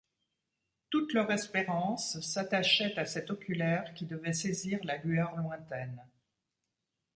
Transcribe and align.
Toute 0.89 1.13
leur 1.13 1.29
espérance 1.31 2.19
s’attachait 2.21 2.97
à 2.97 3.05
cet 3.05 3.29
oculaire 3.29 3.93
qui 3.93 4.07
devait 4.07 4.33
saisir 4.33 4.79
la 4.83 4.97
lueur 4.97 5.35
lointaine! 5.35 6.03